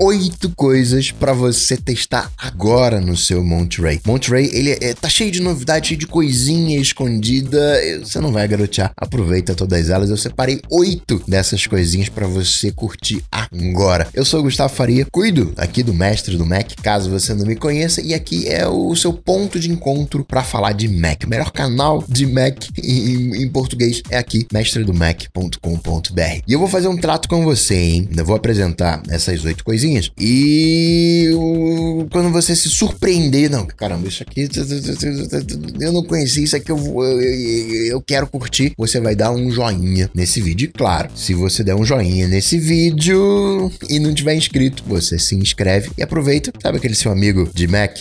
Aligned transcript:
oito 0.00 0.50
coisas 0.50 1.12
para 1.12 1.32
você 1.32 1.76
testar 1.76 2.32
agora 2.36 3.00
no 3.00 3.16
seu 3.16 3.44
Monterey. 3.44 4.00
Monterey, 4.04 4.50
ele 4.52 4.72
é, 4.72 4.92
tá 4.92 5.08
cheio 5.08 5.30
de 5.30 5.40
novidade, 5.40 5.88
cheio 5.88 6.00
de 6.00 6.06
coisinha 6.06 6.80
escondida. 6.80 7.80
Você 8.00 8.20
não 8.20 8.32
vai 8.32 8.46
garotear. 8.48 8.92
Aproveita 8.96 9.54
todas 9.54 9.90
elas. 9.90 10.10
Eu 10.10 10.16
separei 10.16 10.60
oito 10.68 11.22
dessas 11.28 11.66
coisinhas 11.66 12.08
para 12.08 12.26
você 12.26 12.72
curtir 12.72 13.22
agora. 13.30 14.08
Eu 14.12 14.24
sou 14.24 14.40
o 14.40 14.42
Gustavo 14.44 14.74
Faria, 14.74 15.06
cuido 15.12 15.52
aqui 15.56 15.82
do 15.82 15.94
Mestre 15.94 16.36
do 16.36 16.44
Mac, 16.44 16.72
caso 16.82 17.08
você 17.08 17.32
não 17.32 17.46
me 17.46 17.54
conheça, 17.54 18.00
e 18.00 18.14
aqui 18.14 18.48
é 18.48 18.66
o 18.66 18.94
seu 18.96 19.12
ponto 19.12 19.60
de 19.60 19.70
encontro 19.70 20.24
para 20.24 20.42
falar 20.42 20.72
de 20.72 20.88
Mac. 20.88 21.22
O 21.24 21.28
melhor 21.28 21.52
canal 21.52 22.04
de 22.08 22.26
Mac 22.26 22.64
em, 22.82 23.42
em 23.42 23.48
português 23.48 24.02
é 24.10 24.18
aqui, 24.18 24.46
mestredomac.com.br. 24.52 26.42
E 26.46 26.52
eu 26.52 26.58
vou 26.58 26.68
fazer 26.68 26.88
um 26.88 26.96
trato 26.96 27.28
com 27.28 27.44
você, 27.44 27.76
hein? 27.76 28.08
Eu 28.16 28.24
vou 28.24 28.34
apresentar 28.34 29.00
essas 29.08 29.44
oito 29.44 29.62
coisinhas 29.62 29.83
e 30.18 31.30
o, 31.34 32.06
quando 32.10 32.30
você 32.30 32.56
se 32.56 32.68
surpreender, 32.68 33.50
não, 33.50 33.66
caramba, 33.66 34.08
isso 34.08 34.22
aqui 34.22 34.48
eu 35.80 35.92
não 35.92 36.02
conheci, 36.04 36.44
isso 36.44 36.56
aqui 36.56 36.70
eu, 36.70 36.78
eu, 36.78 37.86
eu 37.86 38.02
quero 38.02 38.26
curtir, 38.26 38.72
você 38.76 39.00
vai 39.00 39.14
dar 39.14 39.30
um 39.30 39.50
joinha 39.50 40.10
nesse 40.14 40.40
vídeo. 40.40 40.66
E 40.66 40.68
claro, 40.68 41.10
se 41.14 41.34
você 41.34 41.62
der 41.62 41.74
um 41.74 41.84
joinha 41.84 42.26
nesse 42.28 42.58
vídeo 42.58 43.70
e 43.88 43.98
não 43.98 44.14
tiver 44.14 44.34
inscrito, 44.34 44.82
você 44.86 45.18
se 45.18 45.34
inscreve 45.34 45.90
e 45.98 46.02
aproveita, 46.02 46.52
sabe 46.62 46.78
aquele 46.78 46.94
seu 46.94 47.12
amigo 47.12 47.48
de 47.54 47.66
Mac, 47.66 48.00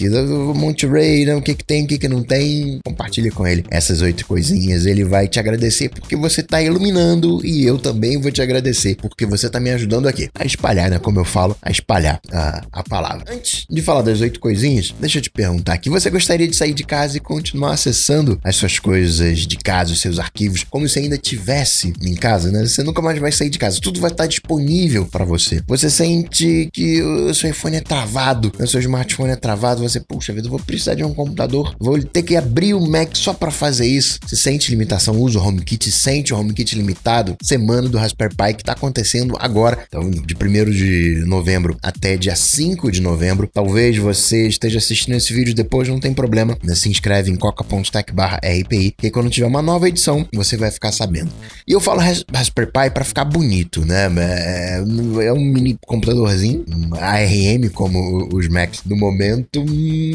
Monterey, 0.55 1.25
né? 1.25 1.35
o 1.35 1.41
que 1.41 1.55
que 1.55 1.63
tem, 1.63 1.83
o 1.83 1.87
que 1.87 1.97
que 1.97 2.07
não 2.07 2.23
tem, 2.23 2.79
compartilha 2.85 3.31
com 3.31 3.45
ele 3.45 3.63
essas 3.69 4.01
oito 4.01 4.25
coisinhas, 4.25 4.85
ele 4.85 5.03
vai 5.03 5.27
te 5.27 5.39
agradecer 5.39 5.89
porque 5.89 6.15
você 6.15 6.41
tá 6.41 6.61
iluminando 6.61 7.45
e 7.45 7.65
eu 7.65 7.77
também 7.77 8.19
vou 8.19 8.31
te 8.31 8.41
agradecer 8.41 8.95
porque 8.95 9.25
você 9.25 9.49
tá 9.49 9.59
me 9.59 9.71
ajudando 9.71 10.07
aqui 10.07 10.29
a 10.33 10.45
espalhar, 10.45 10.89
né, 10.89 10.99
como 10.99 11.19
eu 11.19 11.25
falo, 11.25 11.57
a 11.61 11.71
espalhar 11.73 12.21
a, 12.31 12.65
a 12.71 12.83
palavra. 12.83 13.25
Antes 13.27 13.65
de 13.69 13.81
falar 13.81 14.01
das 14.01 14.21
oito 14.21 14.39
coisinhas, 14.39 14.93
deixa 14.99 15.17
eu 15.17 15.21
te 15.21 15.29
perguntar 15.29 15.73
aqui, 15.73 15.89
você 15.89 16.09
gostaria 16.09 16.47
de 16.47 16.55
sair 16.55 16.73
de 16.73 16.83
casa 16.83 17.17
e 17.17 17.19
continuar 17.19 17.73
acessando 17.73 18.39
as 18.43 18.55
suas 18.55 18.79
coisas 18.79 19.39
de 19.39 19.57
casa, 19.57 19.93
os 19.93 20.01
seus 20.01 20.19
arquivos, 20.19 20.63
como 20.63 20.87
se 20.87 20.99
ainda 20.99 21.17
tivesse 21.17 21.93
em 22.01 22.15
casa, 22.15 22.51
né? 22.51 22.61
Você 22.65 22.83
nunca 22.83 23.01
mais 23.01 23.19
vai 23.19 23.31
sair 23.31 23.49
de 23.49 23.59
casa, 23.59 23.79
tudo 23.81 23.99
vai 23.99 24.11
estar 24.11 24.27
disponível 24.27 25.05
para 25.05 25.25
você. 25.25 25.61
Você 25.67 25.89
sente 25.89 26.69
que 26.71 27.01
o 27.01 27.33
seu 27.33 27.49
iPhone 27.49 27.77
é 27.77 27.81
travado, 27.81 28.51
o 28.59 28.67
seu 28.67 28.79
smartphone 28.79 29.31
é 29.31 29.35
travado, 29.35 29.81
você, 29.81 29.99
puxa 29.99 30.33
vida, 30.33 30.49
vou 30.49 30.59
precisar 30.59 30.95
de 30.95 31.03
um 31.03 31.13
computador, 31.13 31.75
vou 31.79 32.01
ter 32.01 32.23
que 32.23 32.35
abrir 32.35 32.73
o 32.73 32.81
Mac 32.81 33.15
só 33.15 33.33
para 33.33 33.51
fazer 33.51 33.87
isso. 33.87 34.19
Você 34.25 34.35
sente 34.35 34.69
limitação, 34.69 35.15
usa 35.15 35.39
o 35.39 35.45
HomeKit, 35.45 35.91
sente 35.91 36.33
o 36.33 36.37
HomeKit 36.37 36.75
limitado, 36.75 37.35
semana 37.41 37.87
do 37.87 37.97
Raspberry 37.97 38.35
Pi 38.35 38.53
que 38.55 38.63
tá 38.63 38.73
acontecendo 38.73 39.35
agora, 39.39 39.85
então 39.87 40.09
de 40.09 40.35
1 40.35 40.71
de 40.71 41.23
novembro 41.25 41.62
até 41.81 42.17
dia 42.17 42.35
5 42.35 42.91
de 42.91 43.01
novembro. 43.01 43.49
Talvez 43.51 43.97
você 43.97 44.47
esteja 44.47 44.77
assistindo 44.77 45.15
esse 45.15 45.33
vídeo 45.33 45.53
depois, 45.53 45.87
não 45.87 45.99
tem 45.99 46.13
problema. 46.13 46.57
Se 46.75 46.89
inscreve 46.89 47.31
em 47.31 47.35
coca.tech 47.35 48.11
RPI, 48.11 48.95
que 48.97 49.11
quando 49.11 49.29
tiver 49.29 49.47
uma 49.47 49.61
nova 49.61 49.87
edição, 49.87 50.27
você 50.33 50.57
vai 50.57 50.71
ficar 50.71 50.91
sabendo. 50.91 51.31
E 51.67 51.73
eu 51.73 51.79
falo 51.79 51.99
Raspberry 51.99 52.71
Pi 52.71 52.89
para 52.93 53.03
ficar 53.03 53.25
bonito, 53.25 53.85
né? 53.85 54.09
É, 54.17 54.83
é 55.25 55.33
um 55.33 55.43
mini 55.43 55.77
computadorzinho, 55.85 56.65
ARM, 56.99 57.69
como 57.73 58.29
os 58.33 58.47
Macs 58.47 58.81
do 58.85 58.95
momento, 58.95 59.63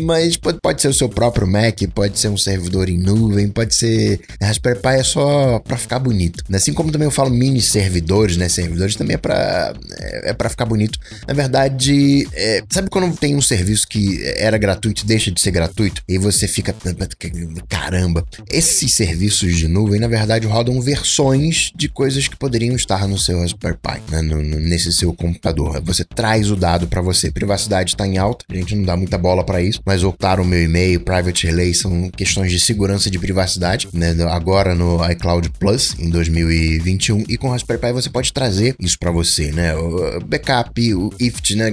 mas 0.05 0.37
pode, 0.37 0.59
pode 0.61 0.83
ser 0.83 0.89
o 0.89 0.95
seu 0.95 1.09
próprio 1.09 1.47
Mac, 1.47 1.79
pode 1.95 2.19
ser 2.19 2.29
um 2.29 2.37
servidor 2.37 2.89
em 2.89 2.99
nuvem, 2.99 3.49
pode 3.49 3.75
ser. 3.75 4.21
Raspberry 4.41 4.81
Pi 4.81 4.89
é 4.89 5.03
só 5.03 5.59
para 5.61 5.77
ficar 5.77 5.99
bonito. 5.99 6.45
Assim 6.53 6.73
como 6.73 6.91
também 6.91 7.07
eu 7.07 7.13
falo 7.13 7.31
mini 7.31 7.61
servidores, 7.61 8.37
né? 8.37 8.49
Servidores 8.49 8.97
também 8.97 9.15
é 9.15 9.19
para 9.19 9.75
é, 9.99 10.31
é 10.31 10.33
para 10.33 10.49
ficar 10.49 10.65
bonito. 10.65 10.99
Na 11.27 11.35
verdade, 11.39 12.27
é, 12.33 12.65
sabe 12.69 12.91
quando 12.91 13.17
tem 13.17 13.37
um 13.37 13.41
serviço 13.41 13.87
que 13.87 14.21
era 14.37 14.59
gratuito 14.59 15.07
deixa 15.07 15.31
de 15.31 15.41
ser 15.41 15.53
gratuito? 15.53 16.03
E 16.09 16.19
você 16.19 16.49
fica. 16.49 16.75
Caramba, 17.69 18.25
esses 18.51 18.95
serviços 18.95 19.57
de 19.57 19.69
nuvem, 19.69 20.01
na 20.01 20.09
verdade, 20.09 20.47
rodam 20.47 20.81
versões 20.81 21.71
de 21.75 21.89
coisas 21.89 22.27
que 22.27 22.37
poderiam 22.37 22.75
estar 22.75 23.07
no 23.07 23.19
seu 23.19 23.41
Raspberry 23.41 23.77
Pi, 23.77 24.03
né? 24.11 24.21
no, 24.21 24.43
no, 24.43 24.59
nesse 24.59 24.93
seu 24.93 25.13
computador. 25.13 25.81
Você 25.85 26.05
traz 26.05 26.51
o 26.51 26.57
dado 26.57 26.89
para 26.89 27.01
você. 27.01 27.31
Privacidade 27.31 27.91
está 27.91 28.07
em 28.07 28.19
alta, 28.19 28.45
a 28.51 28.55
gente 28.55 28.75
não 28.75 28.85
dá 28.85 28.97
muita 28.97 29.17
bola 29.17 29.45
para 29.45 29.63
isso, 29.63 29.81
mas 29.85 30.03
ocultar 30.03 30.41
o 30.41 30.45
meu 30.45 30.63
e-mail, 30.63 31.01
private 31.01 31.47
relay 31.47 31.73
são 31.73 32.11
questões 32.11 32.51
de 32.51 32.59
segurança 32.59 33.11
de 33.11 33.19
privacidade, 33.19 33.89
né? 33.93 34.15
Agora 34.31 34.75
no 34.75 34.99
iCloud 35.13 35.51
Plus, 35.59 35.95
em 35.99 36.11
2021, 36.11 37.25
e 37.29 37.37
com 37.37 37.49
o 37.49 37.51
Raspberry 37.53 37.81
Pi 37.81 37.93
você 37.93 38.11
pode 38.11 38.33
trazer 38.33 38.75
isso 38.81 38.99
para 38.99 39.11
você, 39.11 39.53
né? 39.53 39.75
O 39.77 40.21
backup, 40.21 40.95
o 40.95 41.11
IFT, 41.29 41.57
né? 41.57 41.73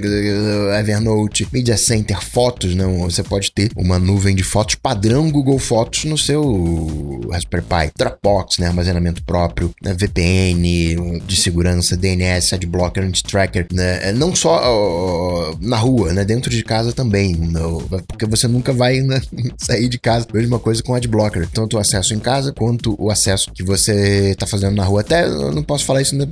Evernote, 0.80 1.48
Media 1.52 1.78
Center, 1.78 2.22
fotos, 2.22 2.76
não, 2.76 3.00
você 3.00 3.24
pode 3.24 3.52
ter 3.52 3.72
uma 3.76 3.98
nuvem 3.98 4.36
de 4.36 4.44
fotos 4.44 4.76
padrão 4.76 5.32
Google 5.32 5.60
Fotos 5.60 6.06
no 6.06 6.18
seu 6.18 7.22
Raspberry 7.32 7.66
Pi, 7.66 7.92
Dropbox, 7.98 8.60
né, 8.60 8.68
armazenamento 8.68 9.24
próprio, 9.24 9.74
né, 9.82 9.94
VPN 9.94 11.20
de 11.26 11.36
segurança, 11.36 11.98
DNS, 11.98 12.54
Adblocker, 12.54 13.04
Anti-Tracker, 13.04 13.68
né, 13.72 14.12
não 14.12 14.36
só 14.36 15.52
uh, 15.52 15.58
na 15.62 15.78
rua, 15.78 16.14
né, 16.14 16.24
dentro 16.24 16.50
de 16.50 16.64
casa 16.64 16.94
também, 16.94 17.36
no, 17.36 17.82
porque 18.08 18.26
você 18.26 18.48
nunca 18.48 18.72
vai 18.74 19.02
né, 19.02 19.22
sair 19.58 19.88
de 19.88 19.98
casa. 19.98 20.26
Mesma 20.34 20.60
coisa 20.60 20.84
com 20.84 20.94
Adblocker, 20.94 21.48
tanto 21.52 21.78
o 21.78 21.80
acesso 21.80 22.14
em 22.14 22.20
casa 22.20 22.54
quanto 22.54 22.96
o 23.00 23.10
acesso 23.10 23.52
que 23.54 23.64
você 23.64 24.32
está 24.32 24.46
fazendo 24.46 24.76
na 24.76 24.84
rua. 24.84 25.02
Até 25.02 25.26
eu 25.26 25.52
não 25.52 25.64
posso 25.64 25.86
falar 25.86 26.02
isso, 26.02 26.16
né, 26.16 26.28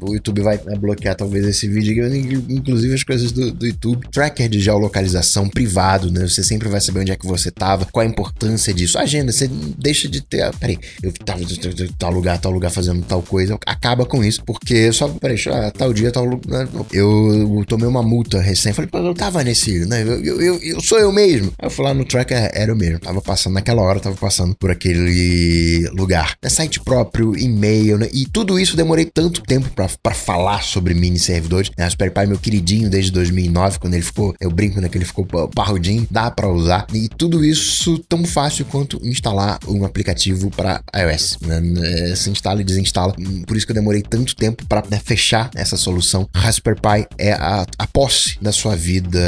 o 0.00 0.14
YouTube 0.14 0.42
vai 0.42 0.58
bloquear 0.58 1.16
talvez 1.16 1.46
esse 1.46 1.68
vídeo, 1.68 1.94
inclusive 2.48 2.94
as 2.94 3.02
coisas 3.02 3.32
do, 3.32 3.52
do 3.52 3.66
YouTube, 3.66 4.08
tracker 4.10 4.48
de 4.48 4.60
geolocalização 4.60 5.48
privado, 5.48 6.10
né? 6.10 6.26
Você 6.26 6.42
sempre 6.42 6.68
vai 6.68 6.80
saber 6.80 7.00
onde 7.00 7.12
é 7.12 7.16
que 7.16 7.26
você 7.26 7.50
tava, 7.50 7.86
qual 7.86 8.04
a 8.04 8.08
importância 8.08 8.72
disso. 8.72 8.98
Agenda, 8.98 9.32
você 9.32 9.48
deixa 9.48 10.08
de 10.08 10.20
ter. 10.20 10.50
Peraí, 10.56 10.78
eu 11.02 11.12
tava 11.12 11.40
tal 11.98 12.10
lugar, 12.10 12.38
tal 12.38 12.52
lugar 12.52 12.70
fazendo 12.70 13.02
tal 13.02 13.22
coisa. 13.22 13.58
Acaba 13.66 14.04
com 14.04 14.24
isso, 14.24 14.42
porque 14.44 14.92
só, 14.92 15.08
peraí, 15.08 15.38
ah, 15.48 15.70
tal 15.70 15.92
dia, 15.92 16.10
tal 16.10 16.24
lugar. 16.24 16.68
Eu 16.92 17.64
tomei 17.66 17.88
uma 17.88 18.02
multa 18.02 18.40
recém. 18.40 18.72
Falei, 18.72 18.90
pô, 18.90 18.98
eu 18.98 19.14
tava 19.14 19.42
nesse, 19.44 19.86
né? 19.86 20.02
Eu, 20.02 20.24
eu, 20.24 20.42
eu, 20.42 20.62
eu 20.62 20.80
sou 20.80 20.98
eu 20.98 21.12
mesmo. 21.12 21.52
Aí 21.58 21.66
eu 21.66 21.70
fui 21.70 21.84
lá 21.84 21.94
no 21.94 22.04
tracker, 22.04 22.50
era 22.52 22.70
eu 22.70 22.76
mesmo. 22.76 22.98
Tava 22.98 23.20
passando 23.20 23.54
naquela 23.54 23.82
hora, 23.82 24.00
tava 24.00 24.16
passando 24.16 24.54
por 24.54 24.70
aquele 24.70 25.88
lugar. 25.90 26.36
É 26.42 26.48
site 26.48 26.80
próprio, 26.80 27.36
e-mail, 27.36 27.98
né? 27.98 28.08
E 28.12 28.26
tudo 28.26 28.58
isso 28.58 28.76
demorei 28.76 29.04
tanto 29.04 29.42
tempo 29.42 29.70
para 29.70 30.14
falar 30.14 30.62
sobre 30.62 30.94
mini 30.94 31.18
servidores. 31.18 31.70
Né? 31.76 31.84
Raspberry 31.84 32.07
Pi, 32.10 32.26
meu 32.26 32.38
queridinho 32.38 32.90
desde 32.90 33.10
2009, 33.12 33.78
quando 33.78 33.94
ele 33.94 34.02
ficou, 34.02 34.34
eu 34.40 34.50
brinco, 34.50 34.80
né? 34.80 34.88
Que 34.88 34.98
ele 34.98 35.04
ficou 35.04 35.26
parrudinho, 35.54 36.06
dá 36.10 36.30
para 36.30 36.48
usar. 36.48 36.86
E 36.92 37.08
tudo 37.08 37.44
isso 37.44 37.98
tão 38.08 38.24
fácil 38.24 38.64
quanto 38.66 39.00
instalar 39.06 39.58
um 39.66 39.84
aplicativo 39.84 40.50
para 40.50 40.82
iOS. 40.94 41.38
Né? 41.42 41.62
É, 42.10 42.16
se 42.16 42.30
instala 42.30 42.60
e 42.60 42.64
desinstala. 42.64 43.14
Por 43.46 43.56
isso 43.56 43.66
que 43.66 43.72
eu 43.72 43.74
demorei 43.74 44.02
tanto 44.02 44.34
tempo 44.34 44.64
para 44.66 44.82
né, 44.90 45.00
fechar 45.04 45.50
essa 45.54 45.76
solução. 45.76 46.28
Raspberry 46.34 46.80
Pi 46.80 47.06
é 47.18 47.32
a, 47.32 47.66
a 47.78 47.86
posse 47.86 48.38
da 48.40 48.52
sua 48.52 48.76
vida 48.76 49.20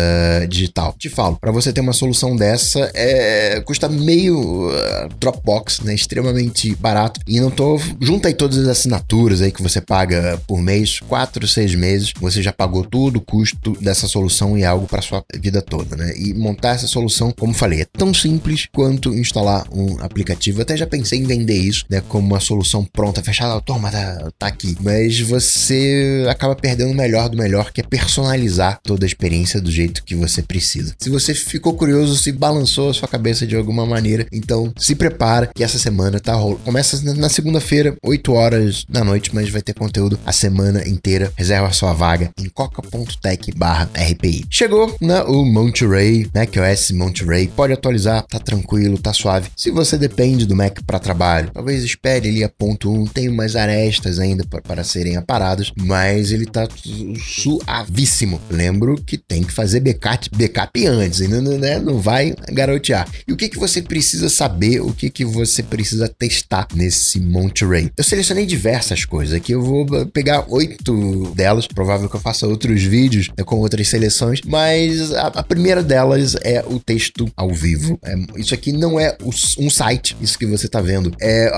digital. 0.49 0.95
Te 0.99 1.09
falo, 1.09 1.37
para 1.37 1.51
você 1.51 1.73
ter 1.73 1.81
uma 1.81 1.93
solução 1.93 2.37
dessa, 2.37 2.91
é, 2.95 3.61
custa 3.61 3.89
meio 3.89 4.69
uh, 4.69 5.09
Dropbox, 5.19 5.81
né? 5.81 5.95
Extremamente 5.95 6.75
barato. 6.77 7.21
E 7.27 7.41
não 7.41 7.51
tô. 7.51 7.81
Junta 8.01 8.29
aí 8.29 8.35
todas 8.35 8.59
as 8.59 8.69
assinaturas 8.69 9.41
aí 9.43 9.51
que 9.51 9.63
você 9.63 9.81
paga 9.81 10.41
por 10.47 10.61
mês, 10.61 11.01
quatro, 11.01 11.47
seis 11.47 11.75
meses, 11.75 12.13
você 12.21 12.43
já 12.43 12.53
pagou 12.53 12.70
tudo 12.89 13.19
o 13.19 13.21
custo 13.21 13.77
dessa 13.81 14.07
solução 14.07 14.57
e 14.57 14.65
algo 14.65 14.87
para 14.87 15.03
sua 15.03 15.25
vida 15.39 15.61
toda, 15.63 15.97
né? 15.97 16.13
E 16.17 16.35
montar 16.35 16.75
essa 16.75 16.87
solução, 16.87 17.33
como 17.33 17.55
falei, 17.55 17.83
é 17.83 17.85
tão 17.85 18.13
simples 18.15 18.67
quanto 18.73 19.15
instalar 19.15 19.67
um 19.73 19.99
aplicativo. 20.01 20.59
Eu 20.59 20.63
até 20.63 20.77
já 20.77 20.87
pensei 20.87 21.19
em 21.19 21.25
vender 21.25 21.57
isso, 21.57 21.85
né, 21.89 22.03
como 22.09 22.27
uma 22.27 22.41
solução 22.41 22.85
pronta, 22.85 23.23
fechada, 23.23 23.61
toma, 23.61 23.91
tá, 23.91 24.31
tá 24.39 24.47
aqui. 24.47 24.77
Mas 24.81 25.21
você 25.21 26.27
acaba 26.29 26.55
perdendo 26.55 26.93
o 26.93 26.97
melhor 26.97 27.29
do 27.29 27.37
melhor, 27.37 27.73
que 27.73 27.81
é 27.81 27.85
personalizar 27.85 28.81
toda 28.83 29.05
a 29.05 29.09
experiência 29.09 29.61
do 29.61 29.71
jeito 29.71 30.05
que 30.05 30.15
você 30.15 30.43
precisa. 30.43 30.95
Se 30.99 31.11
você 31.11 31.35
ficou 31.35 31.75
curioso, 31.75 32.17
se 32.17 32.33
balançou 32.33 32.91
a 32.91 32.95
sua 32.95 33.09
cabeça 33.09 33.47
de 33.47 33.57
alguma 33.57 33.87
maneira, 33.87 34.27
então 34.33 34.73
se 34.77 34.95
prepara 34.95 35.51
que 35.55 35.65
essa 35.65 35.79
semana 35.79 36.21
tá 36.21 36.35
rolando. 36.35 36.61
Começa 36.61 37.01
na 37.15 37.29
segunda-feira, 37.29 37.97
8 38.03 38.33
horas 38.33 38.85
da 38.89 39.03
noite, 39.03 39.35
mas 39.35 39.49
vai 39.49 39.63
ter 39.63 39.75
conteúdo 39.75 40.19
a 40.27 40.33
semana 40.33 40.87
inteira. 40.87 41.33
Reserva 41.37 41.73
sua 41.73 41.93
vaga 41.93 42.31
em 42.39 42.49
coca.tech 42.51 43.53
RPI. 44.13 44.45
Chegou 44.51 44.97
né, 45.01 45.23
o 45.23 45.45
Monterey, 45.45 46.29
macOS 46.35 46.91
Monterey. 46.91 47.49
Pode 47.49 47.73
atualizar, 47.73 48.27
tá 48.27 48.39
tranquilo, 48.39 48.99
tá 48.99 49.13
suave. 49.13 49.49
Se 49.57 49.71
você 49.71 49.97
depende 49.97 50.47
do 50.47 50.57
Mac 50.57 50.81
para 50.87 50.99
trabalho, 50.99 51.51
talvez 51.53 51.83
espere 51.85 52.29
ali 52.29 52.45
a 52.45 52.49
ponto 52.49 52.93
1. 52.93 53.07
Tem 53.07 53.29
umas 53.29 53.57
arestas 53.57 54.19
ainda 54.19 54.45
para 54.45 54.85
serem 54.85 55.17
aparadas, 55.17 55.73
mas 55.77 56.33
ele 56.33 56.47
tá 56.47 56.69
suavíssimo. 57.19 58.41
Lembro 58.51 58.97
que 58.97 59.17
tem 59.17 59.43
que 59.43 59.53
fazer 59.53 59.81
backup, 59.81 60.29
backup 60.37 60.87
antes, 60.87 61.21
ainda 61.21 61.41
não, 61.41 61.59
né, 61.59 61.79
não 61.79 61.99
vai 61.99 62.35
garotear. 62.51 63.09
E 63.27 63.33
o 63.33 63.37
que, 63.37 63.49
que 63.49 63.59
você 63.59 63.83
precisa 63.83 64.29
saber, 64.29 64.81
o 64.81 64.93
que, 64.93 65.11
que 65.11 65.25
você 65.25 65.63
precisa 65.63 66.09
testar 66.09 66.67
nesse 66.75 67.21
Monterey? 67.21 67.91
Eu 67.97 68.05
selecionei 68.05 68.47
diversas 68.47 69.05
coisas 69.05 69.35
aqui, 69.35 69.53
eu 69.53 69.63
vou 69.63 69.87
pegar 70.07 70.45
oito 70.49 71.33
delas, 71.35 71.67
provável 71.67 72.09
que 72.09 72.17
eu 72.17 72.21
faça 72.21 72.40
outros 72.43 72.83
vídeos 72.83 73.29
né, 73.37 73.45
com 73.45 73.57
outras 73.57 73.89
seleções, 73.89 74.41
mas 74.45 75.13
a, 75.13 75.27
a, 75.29 75.43
primeira 75.43 75.83
delas 75.83 76.37
é 76.43 76.65
o 76.67 76.79
texto 76.79 77.31
ao 77.37 77.53
vivo. 77.53 77.99
É, 78.05 78.15
isso 78.37 78.55
aqui 78.55 78.73
não 78.73 78.99
é 78.99 79.17
um 79.59 79.71
site, 79.71 80.17
isso 80.21 80.39
que 80.39 80.47
você 80.47 80.69
tá 80.69 80.81
vendo. 80.81 81.13
É, 81.21 81.51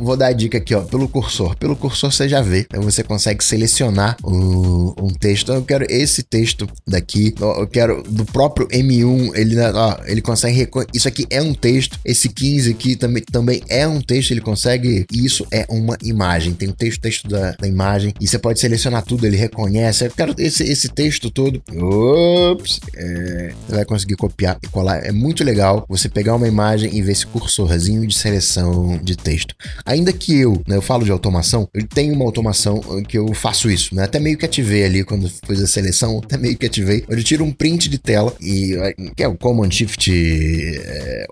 vou 0.00 0.16
dar 0.16 0.28
a 0.28 0.32
dica 0.32 0.58
aqui, 0.58 0.74
ó, 0.74 0.82
pelo 0.82 1.08
cursor. 1.08 1.56
Pelo 1.56 1.76
cursor 1.76 2.12
você 2.12 2.28
já 2.28 2.40
vê, 2.40 2.60
então 2.60 2.82
você 2.82 3.02
consegue 3.02 3.44
selecionar 3.44 4.16
um, 4.24 4.94
um 4.98 5.08
texto. 5.08 5.52
Eu 5.52 5.62
quero 5.62 5.86
esse 5.88 6.22
texto 6.22 6.68
daqui, 6.86 7.34
eu 7.40 7.66
quero 7.66 8.02
do 8.02 8.24
próprio 8.24 8.66
M1, 8.68 9.32
ele, 9.34 9.54
né, 9.54 9.72
ó, 9.72 9.96
ele 10.06 10.20
consegue. 10.20 10.68
Isso 10.92 11.08
aqui 11.08 11.26
é 11.30 11.42
um 11.42 11.54
texto, 11.54 11.98
esse 12.04 12.28
15 12.28 12.70
aqui 12.70 12.96
também, 12.96 13.22
também 13.22 13.62
é 13.68 13.86
um 13.86 14.00
texto, 14.00 14.30
ele 14.30 14.40
consegue. 14.40 15.06
Isso 15.12 15.46
é 15.50 15.66
uma 15.68 15.96
imagem. 16.02 16.54
Tem 16.54 16.68
o 16.68 16.72
texto, 16.72 17.00
texto 17.00 17.28
da, 17.28 17.52
da 17.52 17.68
imagem, 17.68 18.14
e 18.20 18.26
você 18.26 18.38
pode 18.38 18.60
selecionar 18.60 19.04
tudo, 19.04 19.26
ele 19.26 19.36
reconhece. 19.36 20.04
Eu 20.04 20.10
quero 20.10 20.23
esse, 20.38 20.62
esse 20.62 20.88
texto 20.88 21.30
todo. 21.30 21.62
Ops! 21.72 22.80
É, 22.96 23.52
você 23.66 23.76
vai 23.76 23.84
conseguir 23.84 24.16
copiar 24.16 24.58
e 24.62 24.68
colar. 24.68 25.04
É 25.04 25.12
muito 25.12 25.42
legal 25.44 25.84
você 25.88 26.08
pegar 26.08 26.34
uma 26.34 26.48
imagem 26.48 26.94
e 26.94 27.02
ver 27.02 27.12
esse 27.12 27.26
cursorzinho 27.26 28.06
de 28.06 28.16
seleção 28.16 28.98
de 29.02 29.16
texto. 29.16 29.54
Ainda 29.84 30.12
que 30.12 30.38
eu, 30.38 30.62
né, 30.66 30.76
eu 30.76 30.82
falo 30.82 31.04
de 31.04 31.10
automação, 31.10 31.68
eu 31.74 31.86
tenho 31.86 32.14
uma 32.14 32.24
automação 32.24 32.80
que 33.08 33.18
eu 33.18 33.32
faço 33.34 33.70
isso, 33.70 33.94
né? 33.94 34.04
Até 34.04 34.18
meio 34.18 34.36
que 34.36 34.44
ativei 34.44 34.84
ali 34.84 35.04
quando 35.04 35.28
fiz 35.28 35.62
a 35.62 35.66
seleção, 35.66 36.20
até 36.24 36.36
meio 36.36 36.56
que 36.56 36.66
ativei. 36.66 37.04
Eu 37.08 37.22
tiro 37.22 37.44
um 37.44 37.52
print 37.52 37.88
de 37.88 37.98
tela 37.98 38.34
e 38.40 38.74
que 39.16 39.22
é 39.22 39.28
o 39.28 39.36
Command 39.36 39.70
Shift. 39.70 40.10
É, 40.12 41.26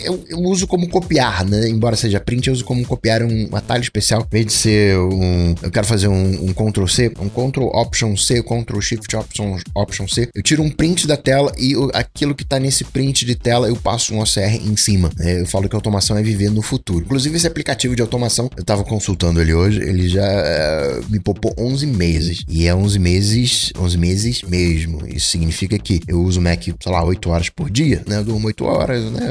eu, 0.00 0.24
eu, 0.28 0.38
uso 0.40 0.66
como 0.66 0.88
copiar, 0.88 1.44
né? 1.44 1.68
Embora 1.68 1.96
seja 1.96 2.20
print, 2.20 2.48
eu 2.48 2.52
uso 2.52 2.64
como 2.64 2.84
copiar 2.84 3.22
um 3.22 3.48
atalho 3.52 3.82
especial. 3.82 4.22
Em 4.22 4.30
vez 4.30 4.46
de 4.46 4.52
ser 4.52 4.98
um. 4.98 5.54
Eu 5.62 5.70
quero 5.70 5.86
fazer 5.86 6.08
um, 6.08 6.48
um 6.48 6.52
Ctrl 6.52 6.86
C, 6.86 7.12
um 7.20 7.28
Ctrl 7.28 7.66
Option 7.66 8.16
C, 8.16 8.33
Ctrl 8.42 8.80
Shift 8.80 9.16
Option, 9.16 9.58
Option 9.74 10.08
C. 10.08 10.28
Eu 10.34 10.42
tiro 10.42 10.62
um 10.62 10.70
print 10.70 11.06
da 11.06 11.16
tela 11.16 11.52
e 11.58 11.72
eu, 11.72 11.90
aquilo 11.92 12.34
que 12.34 12.44
tá 12.44 12.58
nesse 12.58 12.84
print 12.84 13.24
de 13.24 13.34
tela 13.34 13.68
eu 13.68 13.76
passo 13.76 14.14
um 14.14 14.20
OCR 14.20 14.56
em 14.64 14.76
cima. 14.76 15.10
Né? 15.16 15.40
Eu 15.40 15.46
falo 15.46 15.68
que 15.68 15.74
automação 15.74 16.16
é 16.16 16.22
viver 16.22 16.50
no 16.50 16.62
futuro. 16.62 17.04
Inclusive, 17.04 17.36
esse 17.36 17.46
aplicativo 17.46 17.94
de 17.94 18.02
automação, 18.02 18.50
eu 18.56 18.64
tava 18.64 18.84
consultando 18.84 19.40
ele 19.40 19.54
hoje, 19.54 19.80
ele 19.80 20.08
já 20.08 20.26
é, 20.26 21.00
me 21.08 21.20
poupou 21.20 21.54
11 21.58 21.86
meses. 21.86 22.44
E 22.48 22.66
é 22.66 22.74
11 22.74 22.98
meses, 22.98 23.72
11 23.78 23.98
meses 23.98 24.42
mesmo. 24.42 25.06
Isso 25.06 25.28
significa 25.28 25.78
que 25.78 26.00
eu 26.06 26.22
uso 26.22 26.40
o 26.40 26.42
Mac, 26.42 26.62
sei 26.62 26.92
lá, 26.92 27.04
8 27.04 27.30
horas 27.30 27.48
por 27.48 27.70
dia, 27.70 28.02
né? 28.06 28.18
Eu 28.18 28.24
durmo 28.24 28.46
8 28.46 28.64
horas, 28.64 29.04
né? 29.10 29.30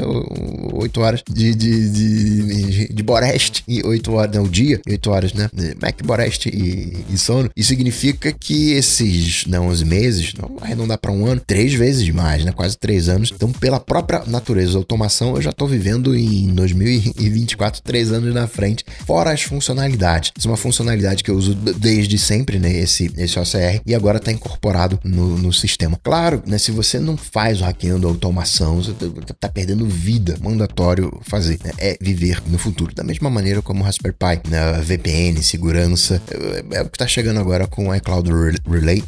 8 0.72 1.00
horas 1.00 1.22
de, 1.28 1.54
de, 1.54 1.90
de, 1.90 2.92
de 2.92 3.02
Boreste 3.02 3.62
e 3.66 3.84
8 3.84 4.12
horas, 4.12 4.36
não, 4.36 4.44
o 4.44 4.48
dia, 4.48 4.80
8 4.88 5.10
horas, 5.10 5.32
né? 5.32 5.48
Mac, 5.80 6.02
Boreste 6.04 6.48
e, 6.48 7.04
e 7.12 7.18
sono. 7.18 7.50
Isso 7.56 7.68
significa 7.68 8.32
que 8.32 8.72
esses 9.00 9.46
né, 9.46 9.58
11 9.58 9.84
meses, 9.84 10.34
não 10.34 10.56
arredondar 10.60 10.98
para 10.98 11.10
um 11.10 11.26
ano, 11.26 11.40
três 11.44 11.74
vezes 11.74 12.08
mais, 12.10 12.44
né? 12.44 12.52
Quase 12.52 12.76
três 12.76 13.08
anos. 13.08 13.32
Então, 13.34 13.50
pela 13.50 13.80
própria 13.80 14.22
natureza 14.26 14.72
da 14.72 14.78
automação, 14.78 15.36
eu 15.36 15.42
já 15.42 15.52
tô 15.52 15.66
vivendo 15.66 16.14
em 16.14 16.48
2024, 16.48 17.82
três 17.82 18.12
anos 18.12 18.32
na 18.34 18.46
frente, 18.46 18.84
fora 19.06 19.32
as 19.32 19.42
funcionalidades. 19.42 20.32
Isso 20.36 20.48
é 20.48 20.50
uma 20.50 20.56
funcionalidade 20.56 21.24
que 21.24 21.30
eu 21.30 21.36
uso 21.36 21.54
desde 21.54 22.18
sempre, 22.18 22.58
né? 22.58 22.72
Esse, 22.72 23.12
esse 23.16 23.38
OCR, 23.38 23.80
e 23.84 23.94
agora 23.94 24.18
está 24.18 24.30
incorporado 24.30 24.98
no, 25.04 25.36
no 25.38 25.52
sistema. 25.52 25.98
Claro, 26.02 26.42
né? 26.46 26.58
Se 26.58 26.70
você 26.70 26.98
não 26.98 27.16
faz 27.16 27.60
o 27.60 27.64
hackeando 27.64 28.06
automação, 28.06 28.76
você 28.76 28.92
tá, 28.92 29.34
tá 29.40 29.48
perdendo 29.48 29.86
vida. 29.86 30.36
Mandatório 30.40 31.20
fazer. 31.22 31.58
Né? 31.64 31.72
É 31.78 31.96
viver 32.00 32.42
no 32.46 32.58
futuro. 32.58 32.94
Da 32.94 33.02
mesma 33.02 33.30
maneira 33.30 33.62
como 33.62 33.80
o 33.80 33.84
Raspberry 33.84 34.16
Pi, 34.16 34.50
né? 34.50 34.72
VPN, 34.82 35.42
segurança, 35.42 36.20
é, 36.30 36.78
é 36.78 36.82
o 36.82 36.88
que 36.88 36.96
está 36.96 37.06
chegando 37.06 37.40
agora 37.40 37.66
com 37.66 37.88
o 37.88 37.94
iCloud 37.94 38.30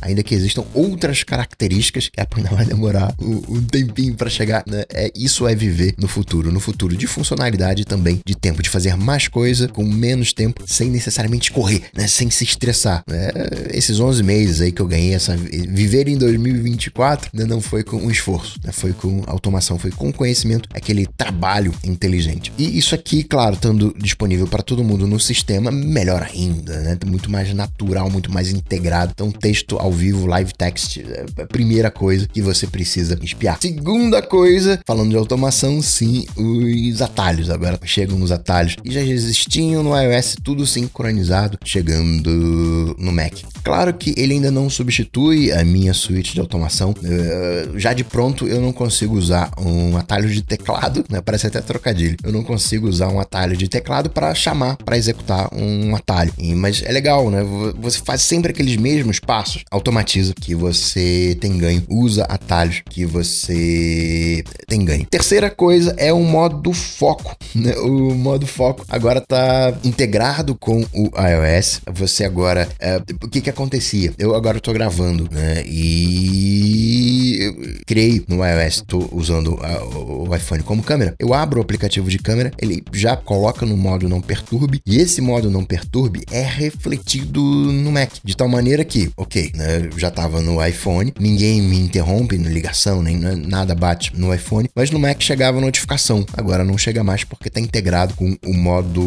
Ainda 0.00 0.22
que 0.22 0.34
existam 0.34 0.64
outras 0.74 1.22
características 1.22 2.08
que 2.08 2.20
ainda 2.20 2.50
vai 2.50 2.64
demorar 2.64 3.14
um, 3.20 3.56
um 3.56 3.62
tempinho 3.62 4.14
para 4.14 4.30
chegar, 4.30 4.64
né? 4.66 4.84
É, 4.92 5.10
isso 5.14 5.46
é 5.46 5.54
viver 5.54 5.94
no 5.98 6.08
futuro, 6.08 6.52
no 6.52 6.60
futuro 6.60 6.96
de 6.96 7.06
funcionalidade 7.06 7.84
também, 7.84 8.20
de 8.24 8.34
tempo, 8.34 8.62
de 8.62 8.68
fazer 8.68 8.96
mais 8.96 9.28
coisa 9.28 9.68
com 9.68 9.84
menos 9.84 10.32
tempo, 10.32 10.64
sem 10.66 10.90
necessariamente 10.90 11.52
correr, 11.52 11.82
né? 11.94 12.06
Sem 12.06 12.30
se 12.30 12.44
estressar. 12.44 13.02
Né? 13.06 13.30
Esses 13.72 14.00
11 14.00 14.22
meses 14.22 14.60
aí 14.60 14.72
que 14.72 14.80
eu 14.80 14.86
ganhei 14.86 15.14
essa 15.14 15.36
viver 15.36 16.08
em 16.08 16.16
2024 16.16 17.30
né? 17.32 17.44
não 17.44 17.60
foi 17.60 17.82
com 17.82 17.96
um 17.96 18.10
esforço, 18.10 18.58
né? 18.64 18.72
Foi 18.72 18.92
com 18.92 19.22
automação, 19.26 19.78
foi 19.78 19.90
com 19.90 20.12
conhecimento, 20.12 20.68
aquele 20.74 21.06
trabalho 21.06 21.72
inteligente. 21.84 22.52
E 22.58 22.78
isso 22.78 22.94
aqui, 22.94 23.22
claro, 23.22 23.54
estando 23.54 23.94
disponível 23.98 24.46
para 24.46 24.62
todo 24.62 24.84
mundo 24.84 25.06
no 25.06 25.18
sistema, 25.18 25.70
melhor 25.70 26.22
ainda, 26.22 26.80
né? 26.80 26.98
Muito 27.06 27.30
mais 27.30 27.52
natural, 27.52 28.10
muito 28.10 28.32
mais 28.32 28.50
integrado. 28.50 29.12
Então, 29.14 29.30
texto 29.30 29.65
ao 29.72 29.90
vivo, 29.90 30.26
live 30.26 30.52
text, 30.54 30.98
é 30.98 31.24
a 31.42 31.46
primeira 31.46 31.90
coisa 31.90 32.28
que 32.28 32.40
você 32.40 32.66
precisa 32.66 33.18
espiar. 33.22 33.58
Segunda 33.60 34.22
coisa, 34.22 34.80
falando 34.86 35.10
de 35.10 35.16
automação, 35.16 35.80
sim, 35.82 36.26
os 36.36 37.02
atalhos. 37.02 37.50
Agora 37.50 37.78
chegam 37.84 38.20
os 38.22 38.30
atalhos 38.30 38.76
e 38.84 38.92
já 38.92 39.00
existiam 39.00 39.82
no 39.82 39.96
iOS, 39.96 40.36
tudo 40.42 40.66
sincronizado, 40.66 41.58
chegando 41.64 42.94
no 42.98 43.12
Mac. 43.12 43.34
Claro 43.64 43.94
que 43.94 44.14
ele 44.16 44.34
ainda 44.34 44.50
não 44.50 44.70
substitui 44.70 45.50
a 45.52 45.64
minha 45.64 45.92
suíte 45.92 46.34
de 46.34 46.40
automação. 46.40 46.90
Uh, 46.90 47.78
já 47.78 47.92
de 47.92 48.04
pronto, 48.04 48.46
eu 48.46 48.60
não 48.60 48.72
consigo 48.72 49.16
usar 49.16 49.50
um 49.58 49.96
atalho 49.96 50.28
de 50.28 50.42
teclado, 50.42 51.04
né? 51.08 51.20
Parece 51.20 51.46
até 51.46 51.60
trocadilho. 51.60 52.16
Eu 52.22 52.32
não 52.32 52.44
consigo 52.44 52.88
usar 52.88 53.08
um 53.08 53.18
atalho 53.18 53.56
de 53.56 53.68
teclado 53.68 54.10
para 54.10 54.34
chamar, 54.34 54.76
para 54.76 54.96
executar 54.96 55.48
um 55.52 55.94
atalho. 55.96 56.32
E, 56.38 56.54
mas 56.54 56.82
é 56.84 56.92
legal, 56.92 57.30
né? 57.30 57.42
Você 57.80 58.00
faz 58.04 58.22
sempre 58.22 58.50
aqueles 58.52 58.76
mesmos 58.76 59.18
passos, 59.18 59.55
automatiza 59.70 60.34
que 60.34 60.54
você 60.54 61.36
tem 61.40 61.56
ganho, 61.58 61.82
usa 61.88 62.24
atalhos 62.24 62.82
que 62.88 63.04
você 63.04 64.44
tem 64.66 64.84
ganho. 64.84 65.06
Terceira 65.06 65.50
coisa 65.50 65.94
é 65.96 66.12
o 66.12 66.20
modo 66.20 66.72
foco, 66.72 67.36
né? 67.54 67.74
O 67.76 68.14
modo 68.14 68.46
foco 68.46 68.84
agora 68.88 69.20
tá 69.20 69.76
integrado 69.84 70.54
com 70.54 70.84
o 70.92 71.10
iOS. 71.16 71.80
Você 71.92 72.24
agora, 72.24 72.68
é, 72.78 72.96
o 73.22 73.28
que 73.28 73.40
que 73.40 73.50
acontecia? 73.50 74.12
Eu 74.18 74.34
agora 74.34 74.60
tô 74.60 74.72
gravando, 74.72 75.28
né? 75.30 75.64
E 75.66 77.38
eu 77.40 77.56
criei 77.86 78.24
no 78.28 78.44
iOS, 78.44 78.82
tô 78.86 79.08
usando 79.12 79.58
a, 79.62 79.84
o 79.84 80.34
iPhone 80.34 80.62
como 80.62 80.82
câmera. 80.82 81.14
Eu 81.18 81.34
abro 81.34 81.58
o 81.58 81.62
aplicativo 81.62 82.08
de 82.08 82.18
câmera, 82.18 82.52
ele 82.58 82.82
já 82.92 83.16
coloca 83.16 83.64
no 83.64 83.76
modo 83.76 84.08
não 84.08 84.20
perturbe 84.20 84.80
e 84.86 84.98
esse 84.98 85.20
modo 85.20 85.50
não 85.50 85.64
perturbe 85.64 86.22
é 86.30 86.42
refletido 86.42 87.40
no 87.40 87.92
Mac 87.92 88.12
de 88.24 88.36
tal 88.36 88.48
maneira 88.48 88.84
que, 88.84 89.10
ok, 89.16 89.35
né? 89.54 89.88
Eu 89.92 89.98
já 89.98 90.10
tava 90.10 90.40
no 90.40 90.64
iPhone, 90.64 91.12
ninguém 91.18 91.62
me 91.62 91.78
interrompe 91.78 92.38
na 92.38 92.48
ligação, 92.48 93.02
nem 93.02 93.16
nada 93.16 93.74
bate 93.74 94.12
no 94.16 94.34
iPhone, 94.34 94.68
mas 94.74 94.90
no 94.90 94.98
Mac 94.98 95.20
chegava 95.22 95.60
notificação. 95.60 96.24
Agora 96.34 96.64
não 96.64 96.76
chega 96.78 97.02
mais 97.02 97.24
porque 97.24 97.50
tá 97.50 97.60
integrado 97.60 98.14
com 98.14 98.36
o 98.44 98.54
modo 98.54 99.00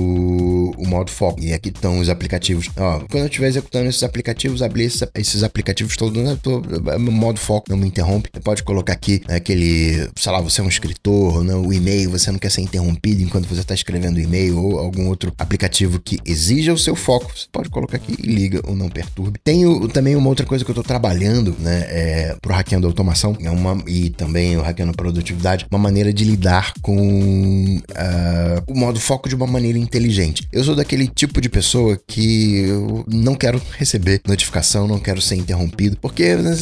o 0.77 0.87
modo 0.87 1.11
foco. 1.11 1.39
E 1.41 1.53
aqui 1.53 1.69
estão 1.69 1.99
os 1.99 2.09
aplicativos. 2.09 2.69
Ó, 2.77 2.99
quando 3.09 3.23
eu 3.23 3.27
estiver 3.27 3.47
executando 3.47 3.89
esses 3.89 4.03
aplicativos, 4.03 4.61
abrir 4.61 4.83
esses, 4.83 5.03
esses 5.15 5.43
aplicativos 5.43 5.95
todos, 5.97 6.21
né? 6.23 6.37
Tô, 6.41 6.61
modo 6.99 7.39
foco, 7.39 7.69
não 7.69 7.77
me 7.77 7.87
interrompe. 7.87 8.29
Você 8.33 8.41
pode 8.41 8.63
colocar 8.63 8.93
aqui 8.93 9.21
né, 9.27 9.35
aquele, 9.35 10.09
sei 10.15 10.31
lá, 10.31 10.41
você 10.41 10.61
é 10.61 10.63
um 10.63 10.69
escritor, 10.69 11.43
né, 11.43 11.55
o 11.55 11.71
e-mail, 11.73 12.09
você 12.09 12.31
não 12.31 12.39
quer 12.39 12.51
ser 12.51 12.61
interrompido 12.61 13.21
enquanto 13.21 13.47
você 13.47 13.61
está 13.61 13.73
escrevendo 13.73 14.17
o 14.17 14.19
e-mail 14.19 14.61
ou 14.61 14.79
algum 14.79 15.07
outro 15.07 15.33
aplicativo 15.37 15.99
que 15.99 16.19
exija 16.25 16.73
o 16.73 16.77
seu 16.77 16.95
foco. 16.95 17.31
Você 17.35 17.47
pode 17.51 17.69
colocar 17.69 17.97
aqui 17.97 18.15
e 18.17 18.27
liga 18.27 18.61
ou 18.65 18.75
não 18.75 18.89
perturbe. 18.89 19.39
Tenho 19.43 19.87
também 19.87 20.15
uma 20.19 20.29
outra 20.29 20.45
coisa 20.45 20.63
que 20.63 20.69
eu 20.69 20.73
estou 20.73 20.83
trabalhando, 20.83 21.55
né, 21.59 21.85
é, 21.87 22.35
pro 22.41 22.53
hackeando 22.53 22.87
automação, 22.87 23.35
é 23.41 23.49
uma 23.49 23.81
e 23.87 24.09
também 24.09 24.57
o 24.57 24.61
hackeando 24.61 24.93
produtividade, 24.93 25.65
uma 25.71 25.79
maneira 25.79 26.13
de 26.13 26.23
lidar 26.23 26.73
com 26.81 27.77
uh, 27.77 28.63
o 28.67 28.77
modo 28.77 28.99
foco 28.99 29.27
de 29.27 29.35
uma 29.35 29.47
maneira 29.47 29.77
inteligente. 29.77 30.47
Eu 30.51 30.63
sou 30.63 30.75
daquele 30.75 31.07
tipo 31.07 31.41
de 31.41 31.49
pessoa 31.49 31.99
que 32.07 32.59
eu 32.59 33.05
não 33.07 33.35
quero 33.35 33.61
receber 33.77 34.21
notificação, 34.27 34.87
não 34.87 34.99
quero 34.99 35.21
ser 35.21 35.35
interrompido, 35.35 35.97
porque 36.01 36.35
né, 36.35 36.55